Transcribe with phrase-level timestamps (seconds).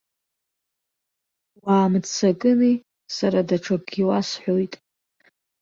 [1.63, 2.73] Уаамыццакыни,
[3.15, 4.73] сара даҽакгьы уасҳәоит.